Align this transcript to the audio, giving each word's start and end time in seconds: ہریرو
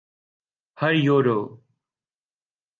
ہریرو 0.77 1.39